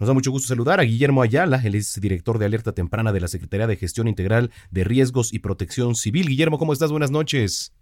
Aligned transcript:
Nos 0.00 0.08
da 0.08 0.14
mucho 0.14 0.30
gusto 0.30 0.48
saludar 0.48 0.80
a 0.80 0.84
Guillermo 0.84 1.20
Ayala, 1.20 1.60
él 1.62 1.74
es 1.74 2.00
director 2.00 2.38
de 2.38 2.46
alerta 2.46 2.72
temprana 2.72 3.12
de 3.12 3.20
la 3.20 3.28
Secretaría 3.28 3.66
de 3.66 3.76
Gestión 3.76 4.08
Integral 4.08 4.50
de 4.70 4.82
Riesgos 4.82 5.34
y 5.34 5.40
Protección 5.40 5.94
Civil. 5.94 6.26
Guillermo, 6.26 6.58
¿cómo 6.58 6.72
estás? 6.72 6.90
Buenas 6.90 7.10
noches. 7.10 7.76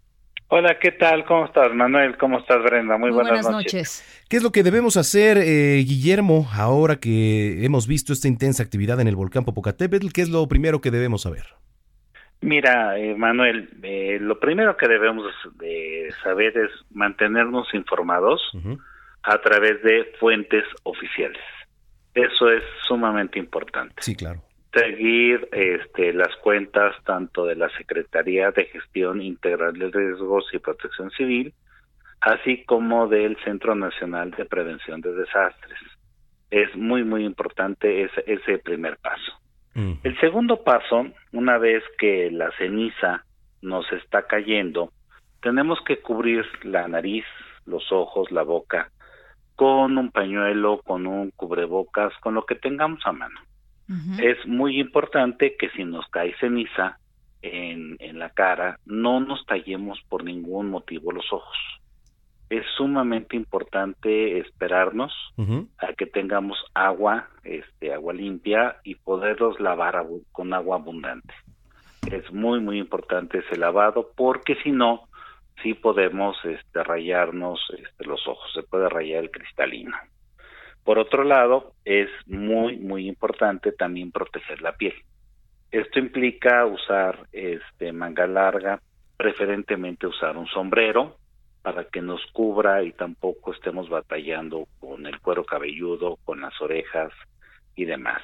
Hola, 0.49 0.77
¿qué 0.79 0.91
tal? 0.91 1.23
¿Cómo 1.23 1.45
estás, 1.45 1.73
Manuel? 1.73 2.17
¿Cómo 2.17 2.39
estás, 2.39 2.61
Brenda? 2.61 2.97
Muy, 2.97 3.11
buenas, 3.11 3.49
noches. 3.49 4.25
¿Qué 4.27 4.35
es 4.35 4.43
lo 4.43 4.51
que 4.51 4.63
debemos 4.63 4.97
hacer, 4.97 5.37
eh, 5.37 5.81
Guillermo, 5.87 6.45
ahora 6.53 6.97
que 6.97 7.63
hemos 7.63 7.87
visto 7.87 8.11
esta 8.11 8.27
intensa 8.27 8.63
actividad 8.63 8.99
en 8.99 9.07
el 9.07 9.15
volcán 9.15 9.45
Popocatépetl? 9.45 10.09
¿Qué 10.13 10.21
es 10.21 10.29
lo 10.29 10.45
primero 10.49 10.81
que 10.81 10.91
debemos 10.91 11.21
saber? 11.21 11.45
Mira, 12.41 12.99
eh, 12.99 13.15
Manuel, 13.15 13.69
eh, 13.81 14.17
lo 14.19 14.41
primero 14.41 14.75
que 14.75 14.89
debemos 14.89 15.25
de 15.57 16.09
saber 16.21 16.57
es 16.57 16.71
mantenernos 16.91 17.73
informados 17.73 18.41
a 19.23 19.39
través 19.39 19.81
de 19.83 20.11
fuentes 20.19 20.65
oficiales. 20.83 21.39
Eso 22.13 22.49
es 22.49 22.63
sumamente 22.87 23.39
importante. 23.39 23.95
Sí, 23.99 24.15
claro. 24.15 24.41
Seguir 24.73 25.47
este, 25.51 26.13
las 26.13 26.35
cuentas 26.37 26.95
tanto 27.03 27.45
de 27.45 27.55
la 27.55 27.69
Secretaría 27.69 28.51
de 28.51 28.65
Gestión 28.65 29.21
Integral 29.21 29.73
de 29.73 29.89
Riesgos 29.89 30.45
y 30.53 30.59
Protección 30.59 31.09
Civil, 31.11 31.53
así 32.21 32.63
como 32.65 33.07
del 33.07 33.37
Centro 33.43 33.75
Nacional 33.75 34.31
de 34.31 34.45
Prevención 34.45 35.01
de 35.01 35.13
Desastres. 35.13 35.79
Es 36.51 36.75
muy, 36.75 37.03
muy 37.03 37.25
importante 37.25 38.03
ese, 38.03 38.23
ese 38.27 38.57
primer 38.59 38.97
paso. 38.97 39.33
El 40.03 40.19
segundo 40.19 40.61
paso, 40.61 41.07
una 41.31 41.57
vez 41.57 41.81
que 41.97 42.29
la 42.31 42.51
ceniza 42.57 43.23
nos 43.61 43.89
está 43.93 44.23
cayendo, 44.23 44.91
tenemos 45.41 45.79
que 45.85 45.99
cubrir 46.01 46.45
la 46.63 46.85
nariz, 46.89 47.23
los 47.65 47.89
ojos, 47.93 48.29
la 48.29 48.43
boca 48.43 48.91
con 49.59 49.97
un 49.97 50.09
pañuelo, 50.09 50.79
con 50.85 51.05
un 51.05 51.31
cubrebocas, 51.31 52.13
con 52.21 52.33
lo 52.33 52.45
que 52.45 52.55
tengamos 52.55 53.01
a 53.05 53.11
mano. 53.11 53.41
Es 54.17 54.37
muy 54.47 54.79
importante 54.79 55.57
que 55.59 55.69
si 55.71 55.83
nos 55.83 56.07
cae 56.07 56.33
ceniza 56.39 56.97
en, 57.41 57.97
en 57.99 58.19
la 58.19 58.29
cara, 58.29 58.79
no 58.85 59.19
nos 59.19 59.45
tallemos 59.45 59.99
por 60.07 60.23
ningún 60.23 60.69
motivo 60.69 61.11
los 61.11 61.25
ojos. 61.33 61.57
Es 62.49 62.65
sumamente 62.77 63.35
importante 63.35 64.37
esperarnos 64.37 65.11
a 65.77 65.91
que 65.91 66.05
tengamos 66.05 66.57
agua, 66.73 67.27
este, 67.43 67.93
agua 67.93 68.13
limpia 68.13 68.77
y 68.85 68.95
poderlos 68.95 69.59
lavar 69.59 70.05
con 70.31 70.53
agua 70.53 70.77
abundante. 70.77 71.33
Es 72.09 72.31
muy, 72.31 72.61
muy 72.61 72.79
importante 72.79 73.39
ese 73.39 73.57
lavado 73.57 74.09
porque 74.15 74.55
si 74.63 74.71
no, 74.71 75.08
sí 75.61 75.73
podemos 75.73 76.37
este, 76.43 76.83
rayarnos 76.83 77.59
este, 77.77 78.05
los 78.05 78.27
ojos, 78.27 78.51
se 78.53 78.63
puede 78.63 78.89
rayar 78.89 79.23
el 79.23 79.31
cristalino. 79.31 79.95
Por 80.83 80.97
otro 80.97 81.23
lado, 81.23 81.73
es 81.85 82.09
muy, 82.25 82.77
muy 82.77 83.07
importante 83.07 83.71
también 83.71 84.11
proteger 84.11 84.61
la 84.61 84.73
piel. 84.73 84.95
Esto 85.71 85.99
implica 85.99 86.65
usar 86.65 87.27
este, 87.31 87.91
manga 87.91 88.25
larga, 88.25 88.81
preferentemente 89.17 90.07
usar 90.07 90.35
un 90.37 90.47
sombrero 90.47 91.17
para 91.61 91.83
que 91.83 92.01
nos 92.01 92.25
cubra 92.31 92.83
y 92.83 92.93
tampoco 92.93 93.53
estemos 93.53 93.89
batallando 93.89 94.67
con 94.79 95.05
el 95.05 95.19
cuero 95.19 95.43
cabelludo, 95.43 96.17
con 96.23 96.41
las 96.41 96.59
orejas 96.61 97.11
y 97.75 97.85
demás. 97.85 98.21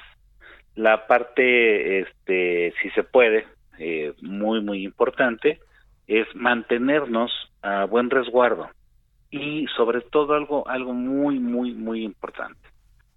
La 0.74 1.06
parte, 1.06 2.00
este, 2.00 2.74
si 2.82 2.90
se 2.90 3.04
puede, 3.04 3.46
eh, 3.78 4.12
muy, 4.22 4.60
muy 4.62 4.84
importante, 4.84 5.60
es 6.06 6.26
mantenernos 6.34 7.32
a 7.62 7.84
buen 7.84 8.10
resguardo 8.10 8.68
y 9.30 9.66
sobre 9.76 10.00
todo 10.00 10.34
algo 10.34 10.68
algo 10.68 10.92
muy 10.92 11.38
muy 11.38 11.72
muy 11.72 12.04
importante 12.04 12.68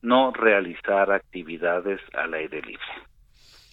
no 0.02 0.32
realizar 0.32 1.12
actividades 1.12 2.00
al 2.14 2.34
aire 2.34 2.62
libre. 2.62 2.84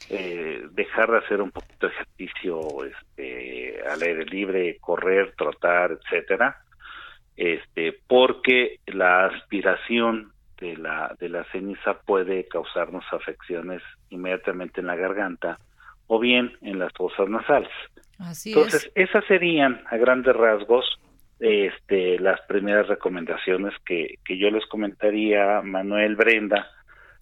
Eh, 0.09 0.67
dejar 0.73 1.11
de 1.11 1.19
hacer 1.19 1.43
un 1.43 1.51
poquito 1.51 1.89
de 1.89 1.93
ejercicio 1.93 2.85
este 2.85 3.83
al 3.89 4.01
aire 4.03 4.25
libre 4.25 4.79
correr 4.81 5.35
trotar 5.37 5.99
etcétera 6.01 6.59
este 7.37 7.99
porque 8.07 8.79
la 8.87 9.27
aspiración 9.27 10.33
de 10.61 10.77
la 10.77 11.17
de 11.19 11.29
la 11.29 11.43
ceniza 11.51 11.95
puede 12.03 12.47
causarnos 12.47 13.05
afecciones 13.11 13.83
inmediatamente 14.11 14.81
en 14.81 14.87
la 14.87 14.95
garganta 14.95 15.59
o 16.07 16.21
bien 16.21 16.57
en 16.63 16.79
las 16.79 16.93
fosas 16.93 17.29
nasales 17.29 17.73
entonces, 18.19 18.91
esas 18.95 19.25
serían 19.27 19.83
a 19.91 19.97
grandes 19.97 20.35
rasgos 20.35 20.99
este, 21.39 22.19
las 22.19 22.41
primeras 22.43 22.89
recomendaciones 22.89 23.75
que, 23.85 24.19
que 24.25 24.39
yo 24.39 24.51
les 24.51 24.65
comentaría, 24.67 25.61
Manuel 25.63 26.17
Brenda, 26.17 26.67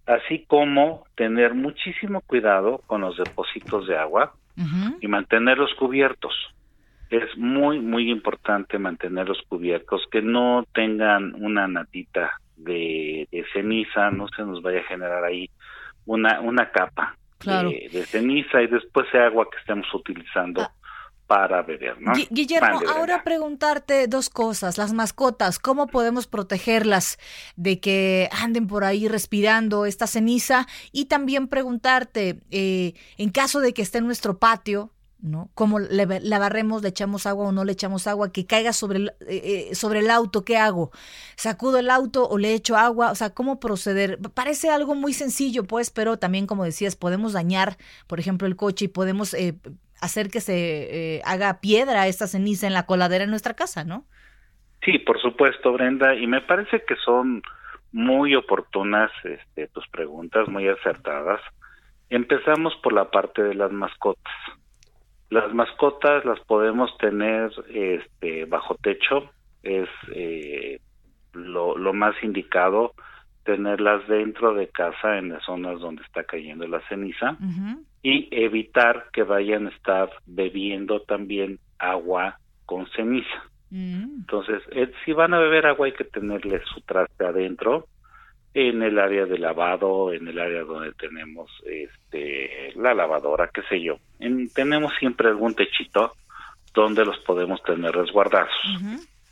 así 0.06 0.44
como 0.46 1.04
tener 1.16 1.54
muchísimo 1.54 2.20
cuidado 2.20 2.82
con 2.86 3.00
los 3.00 3.16
depósitos 3.16 3.86
de 3.86 3.96
agua 3.96 4.34
y 5.00 5.08
mantenerlos 5.08 5.74
cubiertos. 5.74 6.32
Es 7.10 7.36
muy, 7.36 7.80
muy 7.80 8.10
importante 8.10 8.78
mantenerlos 8.78 9.42
cubiertos, 9.48 10.02
que 10.12 10.22
no 10.22 10.64
tengan 10.72 11.34
una 11.42 11.66
natita 11.66 12.38
de, 12.56 13.28
ceniza, 13.52 14.10
no 14.10 14.28
se 14.28 14.42
nos 14.42 14.62
vaya 14.62 14.80
a 14.80 14.84
generar 14.84 15.24
ahí 15.24 15.50
una, 16.06 16.40
una 16.40 16.70
capa 16.70 17.16
de, 17.40 18.04
ceniza 18.06 18.62
y 18.62 18.68
después 18.68 19.08
ese 19.08 19.18
agua 19.18 19.48
que 19.50 19.58
estemos 19.58 19.92
utilizando. 19.92 20.66
Para 21.26 21.62
beber, 21.62 21.98
¿no? 22.02 22.12
Guillermo, 22.30 22.80
ahora 22.94 23.24
preguntarte 23.24 24.08
dos 24.08 24.28
cosas. 24.28 24.76
Las 24.76 24.92
mascotas, 24.92 25.58
¿cómo 25.58 25.86
podemos 25.86 26.26
protegerlas 26.26 27.18
de 27.56 27.80
que 27.80 28.28
anden 28.30 28.66
por 28.66 28.84
ahí 28.84 29.08
respirando 29.08 29.86
esta 29.86 30.06
ceniza? 30.06 30.66
Y 30.92 31.06
también 31.06 31.48
preguntarte, 31.48 32.40
eh, 32.50 32.92
en 33.16 33.30
caso 33.30 33.60
de 33.60 33.72
que 33.72 33.80
esté 33.80 33.98
en 33.98 34.06
nuestro 34.06 34.38
patio, 34.38 34.90
¿no? 35.24 35.50
¿Cómo 35.54 35.78
le, 35.78 36.04
barremos, 36.04 36.82
le 36.82 36.90
echamos 36.90 37.24
agua 37.24 37.46
o 37.46 37.52
no 37.52 37.64
le 37.64 37.72
echamos 37.72 38.06
agua? 38.06 38.30
Que 38.30 38.44
caiga 38.44 38.74
sobre 38.74 38.98
el, 38.98 39.08
eh, 39.26 39.70
eh, 39.70 39.74
sobre 39.74 40.00
el 40.00 40.10
auto, 40.10 40.44
¿qué 40.44 40.58
hago? 40.58 40.90
¿Sacudo 41.36 41.78
el 41.78 41.88
auto 41.88 42.28
o 42.28 42.36
le 42.36 42.52
echo 42.52 42.76
agua? 42.76 43.10
O 43.10 43.14
sea, 43.14 43.30
¿cómo 43.30 43.58
proceder? 43.58 44.18
Parece 44.34 44.68
algo 44.68 44.94
muy 44.94 45.14
sencillo, 45.14 45.64
pues, 45.64 45.88
pero 45.90 46.18
también, 46.18 46.46
como 46.46 46.64
decías, 46.64 46.96
podemos 46.96 47.32
dañar, 47.32 47.78
por 48.06 48.20
ejemplo, 48.20 48.46
el 48.46 48.56
coche 48.56 48.84
y 48.84 48.88
podemos 48.88 49.34
hacer 50.00 50.28
que 50.30 50.40
se 50.40 51.16
eh, 51.16 51.22
haga 51.24 51.60
piedra 51.60 52.06
esta 52.06 52.26
ceniza 52.26 52.66
en 52.66 52.72
la 52.74 52.86
coladera 52.86 53.24
en 53.24 53.30
nuestra 53.30 53.54
casa, 53.54 53.84
¿no? 53.84 54.04
Sí, 54.84 54.98
por 54.98 55.20
supuesto, 55.20 55.72
Brenda, 55.72 56.14
y 56.14 56.26
me 56.26 56.42
parece 56.42 56.82
que 56.86 56.96
son 56.96 57.42
muy 57.92 58.34
oportunas 58.34 59.10
este, 59.24 59.68
tus 59.68 59.86
preguntas, 59.88 60.48
muy 60.48 60.68
acertadas. 60.68 61.40
Empezamos 62.10 62.74
por 62.82 62.92
la 62.92 63.10
parte 63.10 63.42
de 63.42 63.54
las 63.54 63.72
mascotas. 63.72 64.34
Las 65.30 65.54
mascotas 65.54 66.24
las 66.24 66.40
podemos 66.40 66.96
tener 66.98 67.50
este, 67.68 68.44
bajo 68.44 68.74
techo, 68.74 69.30
es 69.62 69.88
eh, 70.14 70.80
lo, 71.32 71.78
lo 71.78 71.92
más 71.94 72.14
indicado 72.22 72.92
tenerlas 73.44 74.06
dentro 74.08 74.54
de 74.54 74.68
casa 74.68 75.18
en 75.18 75.30
las 75.30 75.44
zonas 75.44 75.80
donde 75.80 76.02
está 76.02 76.24
cayendo 76.24 76.66
la 76.66 76.80
ceniza 76.88 77.36
y 78.02 78.28
evitar 78.30 79.06
que 79.12 79.22
vayan 79.22 79.66
a 79.66 79.70
estar 79.70 80.10
bebiendo 80.26 81.00
también 81.00 81.58
agua 81.78 82.38
con 82.66 82.86
ceniza. 82.90 83.44
Mm. 83.70 84.20
Entonces, 84.20 84.62
eh, 84.72 84.90
si 85.04 85.12
van 85.12 85.34
a 85.34 85.38
beber 85.38 85.66
agua 85.66 85.86
hay 85.86 85.92
que 85.92 86.04
tenerle 86.04 86.62
su 86.72 86.80
traste 86.82 87.26
adentro, 87.26 87.86
en 88.54 88.82
el 88.82 89.00
área 89.00 89.26
de 89.26 89.36
lavado, 89.36 90.12
en 90.12 90.28
el 90.28 90.38
área 90.38 90.62
donde 90.62 90.92
tenemos 90.92 91.50
este 91.66 92.72
la 92.76 92.94
lavadora, 92.94 93.50
qué 93.52 93.62
sé 93.62 93.82
yo. 93.82 93.98
tenemos 94.54 94.92
siempre 95.00 95.28
algún 95.28 95.54
techito 95.54 96.12
donde 96.72 97.04
los 97.04 97.18
podemos 97.20 97.60
tener 97.64 97.90
resguardados. 97.92 98.52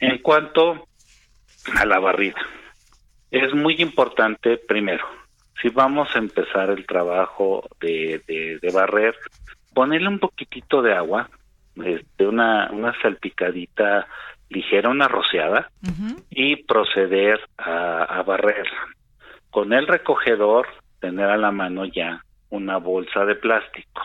En 0.00 0.18
cuanto 0.18 0.88
a 1.76 1.86
la 1.86 2.00
barrida, 2.00 2.40
es 3.32 3.54
muy 3.54 3.76
importante, 3.78 4.58
primero, 4.58 5.04
si 5.60 5.70
vamos 5.70 6.14
a 6.14 6.18
empezar 6.18 6.68
el 6.70 6.86
trabajo 6.86 7.66
de, 7.80 8.20
de, 8.26 8.70
barrer, 8.72 9.16
ponerle 9.74 10.08
un 10.08 10.18
poquitito 10.18 10.82
de 10.82 10.94
agua, 10.94 11.30
este, 11.76 12.26
una, 12.26 12.70
una 12.70 12.92
salpicadita 13.00 14.06
ligera, 14.50 14.90
una 14.90 15.08
rociada, 15.08 15.70
y 16.28 16.56
proceder 16.64 17.40
a, 17.56 18.22
barrer. 18.26 18.66
Con 19.50 19.72
el 19.72 19.86
recogedor, 19.86 20.66
tener 21.00 21.30
a 21.30 21.38
la 21.38 21.50
mano 21.50 21.86
ya 21.86 22.22
una 22.50 22.76
bolsa 22.76 23.24
de 23.24 23.34
plástico 23.34 24.02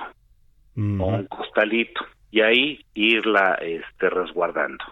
o 0.77 0.79
un 0.79 1.25
costalito 1.25 2.05
y 2.31 2.41
ahí 2.41 2.79
irla 2.93 3.55
este, 3.55 4.09
resguardando. 4.09 4.85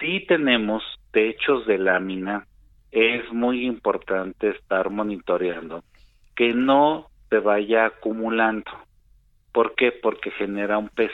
Si 0.00 0.20
tenemos 0.26 0.82
techos 1.10 1.66
de 1.66 1.78
lámina, 1.78 2.46
es 2.94 3.32
muy 3.32 3.66
importante 3.66 4.50
estar 4.50 4.88
monitoreando 4.88 5.82
que 6.36 6.54
no 6.54 7.08
se 7.28 7.40
vaya 7.40 7.86
acumulando. 7.86 8.70
¿Por 9.52 9.74
qué? 9.74 9.90
Porque 9.90 10.30
genera 10.30 10.78
un 10.78 10.88
peso. 10.88 11.12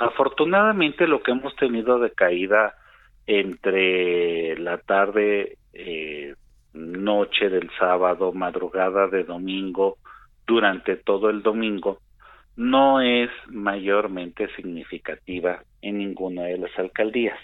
Afortunadamente 0.00 1.06
lo 1.06 1.22
que 1.22 1.32
hemos 1.32 1.54
tenido 1.56 1.98
de 1.98 2.12
caída 2.12 2.74
entre 3.26 4.58
la 4.58 4.78
tarde, 4.78 5.58
eh, 5.74 6.34
noche 6.72 7.50
del 7.50 7.70
sábado, 7.78 8.32
madrugada 8.32 9.06
de 9.06 9.24
domingo, 9.24 9.98
durante 10.46 10.96
todo 10.96 11.28
el 11.28 11.42
domingo, 11.42 11.98
no 12.56 13.02
es 13.02 13.30
mayormente 13.48 14.48
significativa 14.56 15.62
en 15.82 15.98
ninguna 15.98 16.44
de 16.44 16.58
las 16.58 16.78
alcaldías. 16.78 17.38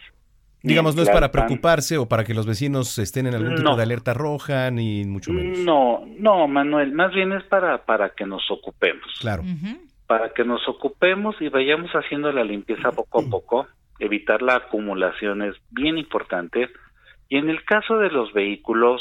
Digamos, 0.62 0.96
no 0.96 1.02
es 1.02 1.10
para 1.10 1.30
preocuparse 1.30 1.98
o 1.98 2.08
para 2.08 2.24
que 2.24 2.34
los 2.34 2.46
vecinos 2.46 2.98
estén 2.98 3.26
en 3.26 3.34
algún 3.34 3.54
tipo 3.54 3.76
de 3.76 3.82
alerta 3.82 4.12
roja, 4.12 4.70
ni 4.70 5.04
mucho 5.04 5.32
menos. 5.32 5.58
No, 5.60 6.04
no, 6.18 6.48
Manuel, 6.48 6.92
más 6.92 7.14
bien 7.14 7.32
es 7.32 7.44
para, 7.44 7.84
para 7.84 8.10
que 8.10 8.26
nos 8.26 8.50
ocupemos. 8.50 9.06
Claro. 9.20 9.44
Para 10.06 10.30
que 10.30 10.44
nos 10.44 10.66
ocupemos 10.68 11.36
y 11.40 11.48
vayamos 11.48 11.90
haciendo 11.92 12.32
la 12.32 12.42
limpieza 12.42 12.90
poco 12.90 13.20
a 13.20 13.30
poco, 13.30 13.66
evitar 13.98 14.42
la 14.42 14.56
acumulación 14.56 15.42
es 15.42 15.54
bien 15.70 15.96
importante. 15.96 16.70
Y 17.28 17.36
en 17.36 17.50
el 17.50 17.64
caso 17.64 17.98
de 17.98 18.10
los 18.10 18.32
vehículos, 18.32 19.00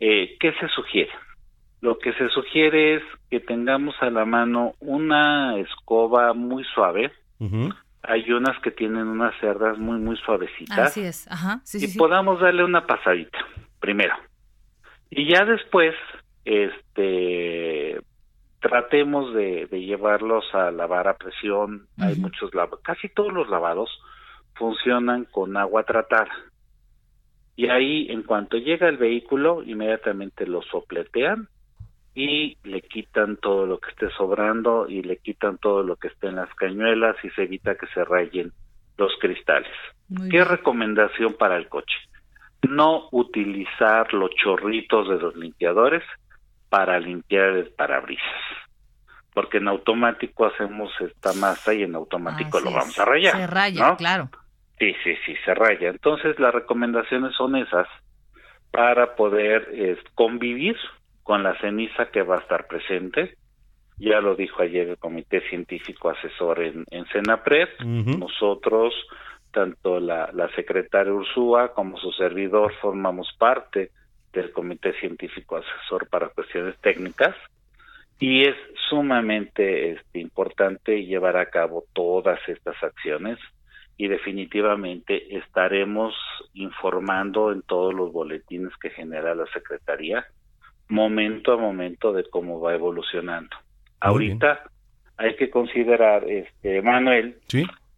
eh, 0.00 0.36
¿qué 0.40 0.52
se 0.60 0.68
sugiere? 0.68 1.12
Lo 1.80 1.98
que 1.98 2.12
se 2.12 2.28
sugiere 2.28 2.96
es 2.96 3.02
que 3.30 3.40
tengamos 3.40 3.94
a 4.00 4.10
la 4.10 4.24
mano 4.24 4.74
una 4.80 5.58
escoba 5.58 6.32
muy 6.34 6.64
suave, 6.64 7.12
hay 8.02 8.30
unas 8.32 8.58
que 8.60 8.70
tienen 8.70 9.06
unas 9.06 9.38
cerdas 9.40 9.78
muy, 9.78 9.98
muy 9.98 10.16
suavecitas. 10.16 10.78
Así 10.78 11.02
es, 11.02 11.30
ajá. 11.30 11.60
Sí, 11.64 11.84
y 11.84 11.96
podamos 11.96 12.40
darle 12.40 12.64
una 12.64 12.86
pasadita, 12.86 13.38
primero. 13.80 14.14
Y 15.10 15.30
ya 15.30 15.44
después, 15.44 15.94
este, 16.44 18.00
tratemos 18.60 19.32
de, 19.34 19.68
llevarlos 19.70 20.44
a 20.52 20.70
lavar 20.70 21.06
a 21.06 21.16
presión. 21.16 21.86
Hay 21.98 22.16
muchos 22.16 22.54
lavados, 22.54 22.80
casi 22.82 23.08
todos 23.08 23.32
los 23.32 23.48
lavados 23.48 23.90
funcionan 24.54 25.24
con 25.26 25.56
agua 25.56 25.84
tratada. 25.84 26.32
Y 27.54 27.68
ahí, 27.68 28.06
en 28.10 28.22
cuanto 28.22 28.56
llega 28.56 28.88
el 28.88 28.96
vehículo, 28.96 29.62
inmediatamente 29.62 30.46
lo 30.46 30.62
sopletean 30.62 31.48
y 32.14 32.58
le 32.64 32.82
quitan 32.82 33.36
todo 33.36 33.66
lo 33.66 33.78
que 33.78 33.90
esté 33.90 34.10
sobrando 34.10 34.86
y 34.88 35.02
le 35.02 35.16
quitan 35.16 35.58
todo 35.58 35.82
lo 35.82 35.96
que 35.96 36.08
esté 36.08 36.28
en 36.28 36.36
las 36.36 36.52
cañuelas 36.54 37.16
y 37.24 37.30
se 37.30 37.44
evita 37.44 37.76
que 37.76 37.86
se 37.88 38.04
rayen 38.04 38.52
los 38.98 39.12
cristales. 39.18 39.72
¿Qué 40.30 40.44
recomendación 40.44 41.34
para 41.34 41.56
el 41.56 41.68
coche? 41.68 41.96
No 42.68 43.08
utilizar 43.12 44.12
los 44.12 44.30
chorritos 44.34 45.08
de 45.08 45.16
los 45.16 45.34
limpiadores 45.36 46.02
para 46.68 47.00
limpiar 47.00 47.50
el 47.50 47.70
parabrisas, 47.70 48.24
porque 49.32 49.58
en 49.58 49.68
automático 49.68 50.44
hacemos 50.46 50.92
esta 51.00 51.32
masa 51.32 51.72
y 51.72 51.82
en 51.82 51.94
automático 51.94 52.60
lo 52.60 52.72
vamos 52.72 52.98
a 52.98 53.04
rayar. 53.06 53.32
Se 53.32 53.46
raya, 53.46 53.96
claro. 53.96 54.28
Sí, 54.78 54.94
sí, 55.02 55.14
sí, 55.24 55.34
se 55.44 55.54
raya. 55.54 55.88
Entonces 55.88 56.38
las 56.38 56.52
recomendaciones 56.52 57.34
son 57.36 57.56
esas 57.56 57.86
para 58.70 59.16
poder 59.16 59.98
convivir 60.14 60.76
con 61.22 61.42
la 61.42 61.58
ceniza 61.60 62.06
que 62.06 62.22
va 62.22 62.36
a 62.36 62.40
estar 62.40 62.66
presente. 62.66 63.36
Ya 63.98 64.20
lo 64.20 64.34
dijo 64.34 64.62
ayer 64.62 64.88
el 64.88 64.98
Comité 64.98 65.40
Científico 65.48 66.10
Asesor 66.10 66.62
en, 66.62 66.84
en 66.90 67.06
Senapred. 67.06 67.68
Nosotros, 67.80 68.94
tanto 69.52 70.00
la, 70.00 70.30
la 70.32 70.48
secretaria 70.54 71.12
Ursúa 71.12 71.72
como 71.72 71.98
su 71.98 72.10
servidor, 72.12 72.72
formamos 72.80 73.32
parte 73.38 73.90
del 74.32 74.50
Comité 74.52 74.92
Científico 74.94 75.56
Asesor 75.56 76.08
para 76.08 76.28
Cuestiones 76.28 76.76
Técnicas 76.80 77.36
y 78.18 78.44
es 78.44 78.56
sumamente 78.88 79.92
este, 79.92 80.20
importante 80.20 81.04
llevar 81.04 81.36
a 81.36 81.50
cabo 81.50 81.84
todas 81.92 82.38
estas 82.48 82.80
acciones 82.82 83.38
y 83.96 84.08
definitivamente 84.08 85.36
estaremos 85.36 86.14
informando 86.54 87.52
en 87.52 87.62
todos 87.62 87.92
los 87.92 88.12
boletines 88.12 88.72
que 88.80 88.90
genera 88.90 89.34
la 89.34 89.46
Secretaría 89.46 90.26
momento 90.92 91.52
a 91.52 91.56
momento 91.56 92.12
de 92.12 92.24
cómo 92.28 92.60
va 92.60 92.74
evolucionando. 92.74 93.56
Ahorita 94.00 94.62
hay 95.16 95.36
que 95.36 95.48
considerar, 95.50 96.28
este 96.28 96.82
Manuel, 96.82 97.38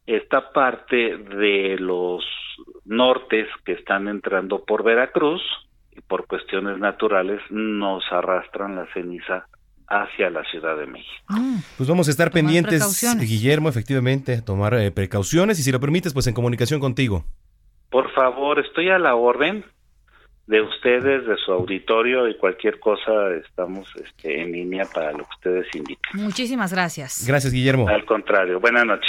esta 0.06 0.52
parte 0.52 1.17
de 1.17 1.76
los 1.79 2.25
nortes 2.85 3.49
que 3.64 3.73
están 3.73 4.06
entrando 4.06 4.64
por 4.64 4.85
Veracruz 4.85 5.43
y 5.91 6.00
por 6.02 6.26
cuestiones 6.26 6.79
naturales 6.79 7.41
nos 7.50 8.05
arrastran 8.12 8.76
la 8.76 8.87
ceniza 8.93 9.49
hacia 9.88 10.31
la 10.31 10.44
Ciudad 10.44 10.76
de 10.76 10.87
México. 10.87 11.25
Mm. 11.29 11.58
pues 11.76 11.88
vamos 11.88 12.06
a 12.08 12.11
estar 12.11 12.31
pendientes, 12.31 12.82
Guillermo, 13.19 13.69
efectivamente, 13.69 14.37
a 14.37 14.44
tomar 14.44 14.75
eh, 14.75 14.91
precauciones 14.93 15.58
y 15.58 15.62
si 15.62 15.73
lo 15.73 15.81
permites, 15.81 16.14
pues 16.14 16.26
en 16.26 16.35
comunicación 16.35 16.81
contigo. 16.81 17.25
Por 17.91 18.12
favor, 18.12 18.61
estoy 18.61 18.91
a 18.91 18.99
la 18.99 19.14
orden 19.14 19.64
de 20.46 20.61
ustedes, 20.61 21.26
de 21.26 21.37
su 21.37 21.52
auditorio 21.52 22.29
y 22.29 22.37
cualquier 22.37 22.79
cosa 22.79 23.31
estamos 23.35 23.88
este, 23.96 24.43
en 24.43 24.52
línea 24.52 24.85
para 24.93 25.12
lo 25.12 25.19
que 25.19 25.35
ustedes 25.37 25.67
indiquen. 25.75 26.23
Muchísimas 26.23 26.73
gracias. 26.73 27.25
Gracias, 27.26 27.52
Guillermo. 27.52 27.88
Al 27.88 28.05
contrario, 28.05 28.61
buenas 28.61 28.85
noches. 28.85 29.08